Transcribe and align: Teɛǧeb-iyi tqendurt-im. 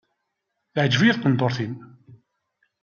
Teɛǧeb-iyi 0.73 1.13
tqendurt-im. 1.15 1.73